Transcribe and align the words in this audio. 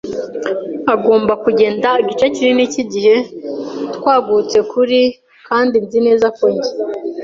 agomba 0.93 1.33
kugenda; 1.43 1.89
igice 2.01 2.25
kinini 2.35 2.63
cyigihe 2.73 3.15
twagutse 3.95 4.57
kuri, 4.71 4.99
kandi 5.47 5.75
nzi 5.83 5.99
neza 6.07 6.27
ko 6.37 6.45
njye 6.53 6.71